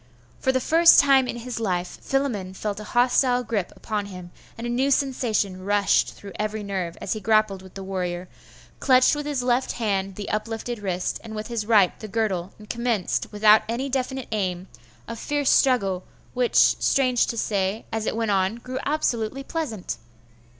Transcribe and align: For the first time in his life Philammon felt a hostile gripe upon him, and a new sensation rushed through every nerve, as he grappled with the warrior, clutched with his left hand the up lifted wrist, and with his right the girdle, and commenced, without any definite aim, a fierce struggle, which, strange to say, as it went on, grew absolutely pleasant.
For 0.39 0.51
the 0.51 0.59
first 0.59 0.99
time 0.99 1.27
in 1.27 1.35
his 1.37 1.59
life 1.59 1.99
Philammon 2.01 2.55
felt 2.55 2.79
a 2.79 2.83
hostile 2.85 3.43
gripe 3.43 3.71
upon 3.75 4.07
him, 4.07 4.31
and 4.57 4.65
a 4.65 4.69
new 4.71 4.89
sensation 4.89 5.63
rushed 5.63 6.15
through 6.15 6.31
every 6.39 6.63
nerve, 6.63 6.97
as 6.99 7.13
he 7.13 7.19
grappled 7.19 7.61
with 7.61 7.75
the 7.75 7.83
warrior, 7.83 8.27
clutched 8.79 9.15
with 9.15 9.27
his 9.27 9.43
left 9.43 9.73
hand 9.73 10.15
the 10.15 10.27
up 10.31 10.47
lifted 10.47 10.79
wrist, 10.79 11.19
and 11.23 11.35
with 11.35 11.49
his 11.49 11.67
right 11.67 11.99
the 11.99 12.07
girdle, 12.07 12.51
and 12.57 12.67
commenced, 12.67 13.31
without 13.31 13.61
any 13.69 13.89
definite 13.89 14.27
aim, 14.31 14.67
a 15.07 15.15
fierce 15.15 15.51
struggle, 15.51 16.03
which, 16.33 16.55
strange 16.55 17.27
to 17.27 17.37
say, 17.37 17.85
as 17.91 18.07
it 18.07 18.15
went 18.15 18.31
on, 18.31 18.55
grew 18.55 18.79
absolutely 18.83 19.43
pleasant. 19.43 19.97